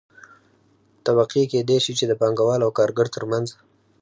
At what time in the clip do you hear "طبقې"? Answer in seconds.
1.05-1.43